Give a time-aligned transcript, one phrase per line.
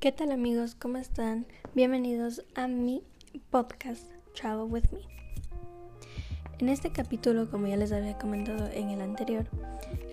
[0.00, 0.74] ¿Qué tal amigos?
[0.76, 1.44] ¿Cómo están?
[1.74, 3.02] Bienvenidos a mi
[3.50, 4.02] podcast
[4.34, 5.00] Travel with Me.
[6.58, 9.46] En este capítulo, como ya les había comentado en el anterior,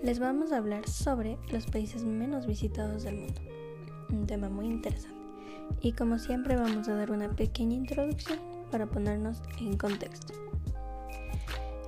[0.03, 3.39] les vamos a hablar sobre los países menos visitados del mundo.
[4.09, 5.15] Un tema muy interesante.
[5.79, 10.33] Y como siempre vamos a dar una pequeña introducción para ponernos en contexto.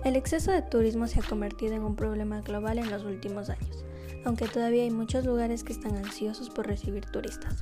[0.06, 3.84] El exceso de turismo se ha convertido en un problema global en los últimos años,
[4.24, 7.62] aunque todavía hay muchos lugares que están ansiosos por recibir turistas.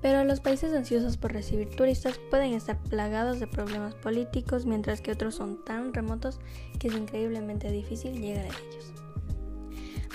[0.00, 5.12] Pero los países ansiosos por recibir turistas pueden estar plagados de problemas políticos, mientras que
[5.12, 6.38] otros son tan remotos
[6.78, 8.92] que es increíblemente difícil llegar a ellos.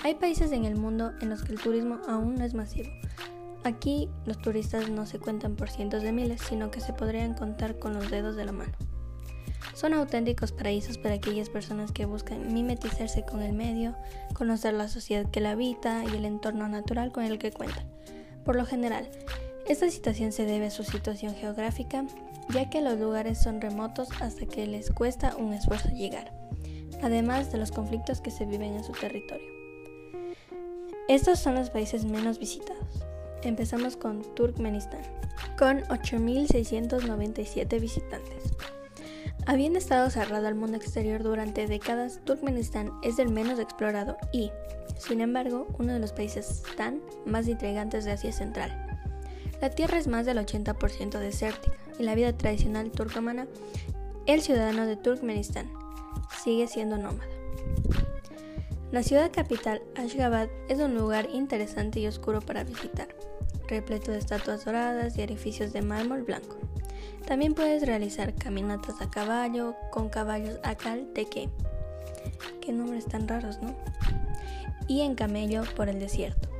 [0.03, 2.89] Hay países en el mundo en los que el turismo aún no es masivo.
[3.63, 7.80] Aquí los turistas no se cuentan por cientos de miles, sino que se podrían contar
[7.80, 8.73] con los dedos de la mano.
[9.73, 13.95] Son auténticos paraísos para aquellas personas que buscan mimetizarse con el medio,
[14.34, 17.89] conocer la sociedad que la habita y el entorno natural con el que cuentan.
[18.44, 19.09] Por lo general,
[19.67, 22.05] esta situación se debe a su situación geográfica,
[22.50, 26.33] ya que los lugares son remotos hasta que les cuesta un esfuerzo llegar,
[27.02, 29.47] además de los conflictos que se viven en su territorio.
[31.08, 33.03] Estos son los países menos visitados.
[33.44, 35.02] Empezamos con Turkmenistán,
[35.58, 38.44] con 8.697 visitantes.
[39.45, 44.52] Habiendo estado cerrado al mundo exterior durante décadas, Turkmenistán es el menos explorado y,
[44.97, 48.92] sin embargo, uno de los países tan más intrigantes de Asia Central.
[49.64, 53.47] La tierra es más del 80% desértica y la vida tradicional turcomana,
[54.25, 55.72] el ciudadano de Turkmenistán
[56.44, 57.30] sigue siendo nómada.
[58.91, 63.08] La ciudad capital, Ashgabat, es un lugar interesante y oscuro para visitar,
[63.69, 66.58] repleto de estatuas doradas y edificios de mármol blanco.
[67.25, 71.47] También puedes realizar caminatas a caballo con caballos Akal Teke.
[72.59, 73.73] Qué nombres tan raros, ¿no?
[74.89, 76.53] Y en camello por el desierto.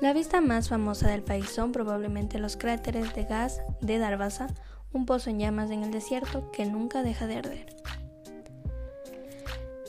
[0.00, 4.48] La vista más famosa del país son probablemente los cráteres de gas de Darbaza,
[4.92, 7.76] un pozo en llamas en el desierto que nunca deja de arder.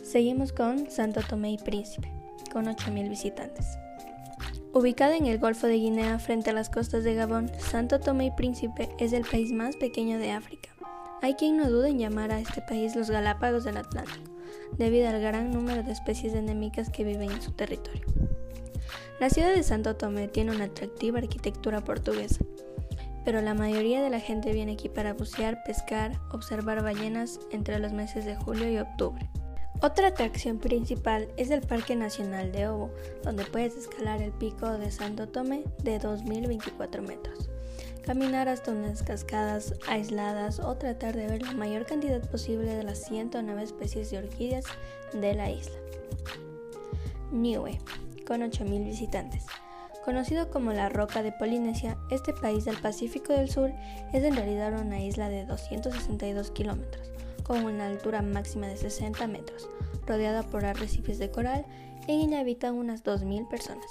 [0.04, 2.12] Seguimos con Santo Tomé y Príncipe,
[2.52, 3.66] con 8.000 visitantes.
[4.74, 8.31] Ubicada en el Golfo de Guinea frente a las costas de Gabón, Santo Tomé y
[8.31, 10.70] Príncipe es el país más pequeño de África.
[11.22, 14.31] Hay quien no duda en llamar a este país los Galápagos del Atlántico,
[14.78, 18.06] debido al gran número de especies endémicas que viven en su territorio.
[19.22, 22.44] La ciudad de Santo Tomé tiene una atractiva arquitectura portuguesa,
[23.24, 27.94] pero la mayoría de la gente viene aquí para bucear, pescar, observar ballenas entre los
[27.94, 29.30] meses de julio y octubre.
[29.84, 32.90] Otra atracción principal es el Parque Nacional de Obo,
[33.22, 37.48] donde puedes escalar el pico de Santo Tomé de 2.024 metros,
[38.04, 43.06] caminar hasta unas cascadas aisladas o tratar de ver la mayor cantidad posible de las
[43.06, 44.66] 109 especies de orquídeas
[45.14, 45.78] de la isla.
[47.31, 47.78] Niue,
[48.22, 49.46] con 8.000 visitantes.
[50.06, 53.72] Conocido como la Roca de Polinesia, este país del Pacífico del Sur
[54.14, 57.12] es en realidad una isla de 262 kilómetros
[57.44, 59.70] con una altura máxima de 60 metros,
[60.08, 61.66] rodeada por arrecifes de coral,
[62.08, 63.86] en ella habitan unas 2.000 personas.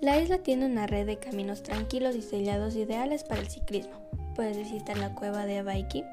[0.00, 3.94] La isla tiene una red de caminos tranquilos y sellados ideales para el ciclismo.
[4.34, 6.04] Puedes visitar la cueva de Abaiki,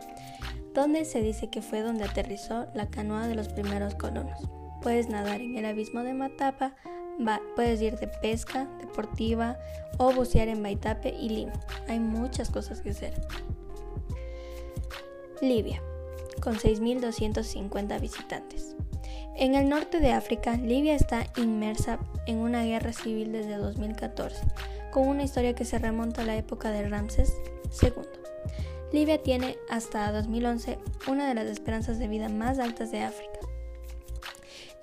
[0.74, 4.40] donde se dice que fue donde aterrizó la canoa de los primeros colonos.
[4.82, 6.76] Puedes nadar en el abismo de Matapa,
[7.56, 9.58] puedes ir de pesca deportiva
[9.98, 11.54] o bucear en Baitape y Limo.
[11.88, 13.14] Hay muchas cosas que hacer.
[15.42, 15.82] Libia,
[16.42, 18.76] con 6.250 visitantes.
[19.36, 24.46] En el norte de África, Libia está inmersa en una guerra civil desde 2014,
[24.92, 27.34] con una historia que se remonta a la época de Ramses
[27.82, 27.92] II.
[28.92, 30.78] Libia tiene hasta 2011
[31.08, 33.40] una de las esperanzas de vida más altas de África.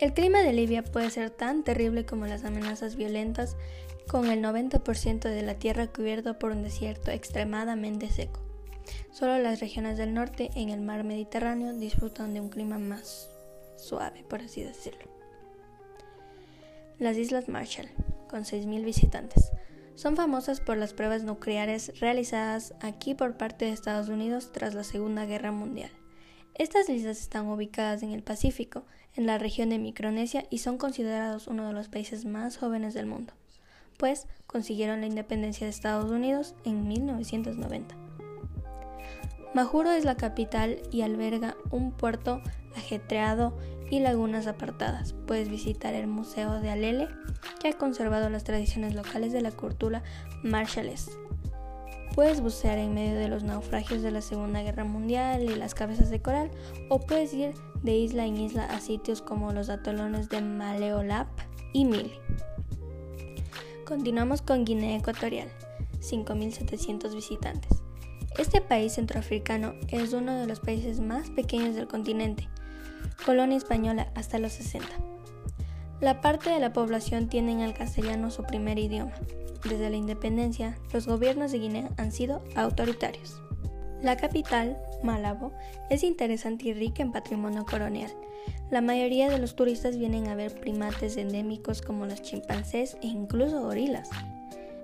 [0.01, 3.57] El clima de Libia puede ser tan terrible como las amenazas violentas,
[4.07, 8.41] con el 90% de la tierra cubierto por un desierto extremadamente seco.
[9.11, 13.29] Solo las regiones del norte en el mar Mediterráneo disfrutan de un clima más
[13.77, 15.05] suave, por así decirlo.
[17.01, 17.89] Las Islas Marshall,
[18.31, 19.51] con 6.000 visitantes,
[19.97, 24.85] son famosas por las pruebas nucleares realizadas aquí por parte de Estados Unidos tras la
[24.85, 25.91] Segunda Guerra Mundial.
[26.55, 28.85] Estas islas están ubicadas en el Pacífico,
[29.15, 33.07] en la región de Micronesia y son considerados uno de los países más jóvenes del
[33.07, 33.33] mundo,
[33.97, 37.97] pues consiguieron la independencia de Estados Unidos en 1990.
[39.55, 42.43] Majuro es la capital y alberga un puerto
[42.77, 43.57] ajetreado
[43.91, 45.15] y lagunas apartadas.
[45.27, 47.09] Puedes visitar el Museo de Alele,
[47.61, 50.03] que ha conservado las tradiciones locales de la cultura
[50.43, 51.28] marshallese.
[52.15, 56.11] Puedes bucear en medio de los naufragios de la Segunda Guerra Mundial y las cabezas
[56.11, 56.51] de coral,
[56.89, 61.29] o puedes ir de isla en isla a sitios como los atolones de Maleolap
[61.73, 62.13] y Mili.
[63.85, 65.49] Continuamos con Guinea Ecuatorial,
[66.01, 67.83] 5.700 visitantes.
[68.37, 72.49] Este país centroafricano es uno de los países más pequeños del continente,
[73.25, 75.08] colonia española hasta los 60.
[76.01, 79.15] La parte de la población tiene el castellano su primer idioma.
[79.69, 83.43] Desde la independencia, los gobiernos de Guinea han sido autoritarios.
[84.01, 85.53] La capital, Malabo,
[85.91, 88.13] es interesante y rica en patrimonio colonial.
[88.71, 93.61] La mayoría de los turistas vienen a ver primates endémicos como los chimpancés e incluso
[93.61, 94.09] gorilas.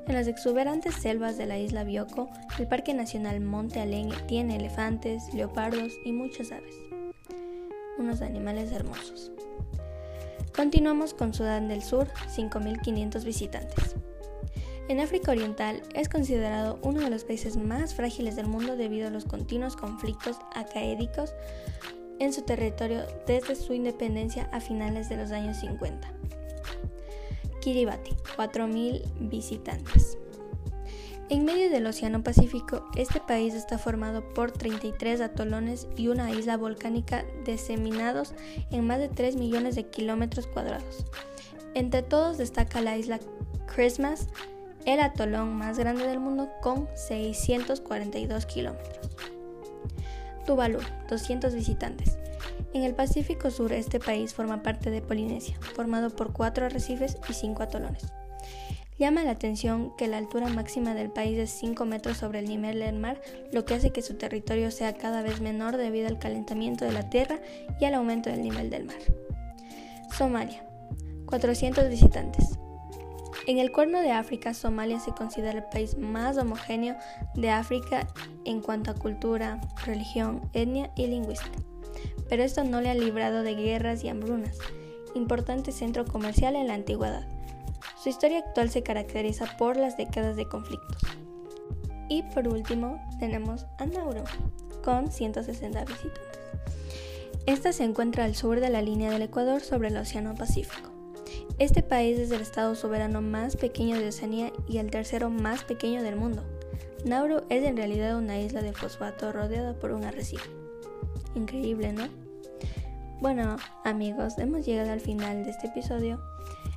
[0.09, 2.29] En las exuberantes selvas de la isla Bioko,
[2.59, 6.75] el Parque Nacional Monte Aleñe tiene elefantes, leopardos y muchas aves.
[7.99, 9.34] Unos animales hermosos.
[10.55, 13.97] Continuamos con Sudán del Sur, 5.500 visitantes.
[14.87, 19.11] En África Oriental es considerado uno de los países más frágiles del mundo debido a
[19.11, 21.35] los continuos conflictos acaédicos
[22.21, 26.13] en su territorio desde su independencia a finales de los años 50.
[27.61, 30.19] Kiribati, 4.000 visitantes.
[31.31, 36.59] En medio del Océano Pacífico, este país está formado por 33 atolones y una isla
[36.59, 38.35] volcánica diseminados
[38.71, 41.07] en más de 3 millones de kilómetros cuadrados.
[41.75, 43.21] Entre todos destaca la isla
[43.75, 44.29] Christmas,
[44.85, 49.11] el atolón más grande del mundo con 642 kilómetros.
[50.45, 52.19] Tuvalu, 200 visitantes.
[52.75, 57.33] En el Pacífico Sur, este país forma parte de Polinesia, formado por cuatro arrecifes y
[57.33, 58.13] cinco atolones.
[58.97, 62.79] Llama la atención que la altura máxima del país es 5 metros sobre el nivel
[62.79, 63.21] del mar,
[63.53, 67.11] lo que hace que su territorio sea cada vez menor debido al calentamiento de la
[67.11, 67.41] tierra
[67.81, 68.97] y al aumento del nivel del mar.
[70.17, 70.65] Somalia,
[71.27, 72.57] 400 visitantes.
[73.49, 76.97] En el Cuerno de África, Somalia se considera el país más homogéneo
[77.35, 78.07] de África
[78.45, 81.59] en cuanto a cultura, religión, etnia y lingüística.
[82.29, 84.57] Pero esto no le ha librado de guerras y hambrunas,
[85.17, 87.34] importante centro comercial en la antigüedad.
[88.05, 91.01] Su historia actual se caracteriza por las décadas de conflictos.
[92.11, 94.25] Y por último, tenemos a Nauru,
[94.85, 96.39] con 160 visitantes.
[97.47, 100.91] Esta se encuentra al sur de la línea del Ecuador sobre el Océano Pacífico.
[101.59, 106.03] Este país es el estado soberano más pequeño de Oceanía y el tercero más pequeño
[106.03, 106.45] del mundo.
[107.07, 110.51] Nauru es en realidad una isla de fosfato rodeada por un arrecife.
[111.35, 112.09] Increíble, ¿no?
[113.21, 116.21] Bueno, amigos, hemos llegado al final de este episodio.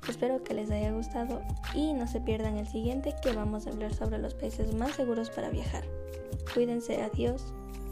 [0.08, 1.42] Espero que les haya gustado
[1.74, 5.30] y no se pierdan el siguiente que vamos a hablar sobre los países más seguros
[5.30, 5.84] para viajar.
[6.54, 7.54] Cuídense, adiós.